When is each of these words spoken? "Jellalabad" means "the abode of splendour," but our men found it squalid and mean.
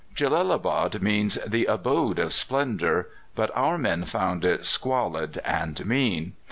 "Jellalabad" 0.15 0.99
means 1.03 1.35
"the 1.45 1.65
abode 1.67 2.17
of 2.17 2.33
splendour," 2.33 3.09
but 3.35 3.51
our 3.53 3.77
men 3.77 4.03
found 4.05 4.43
it 4.43 4.65
squalid 4.65 5.37
and 5.45 5.85
mean. 5.85 6.33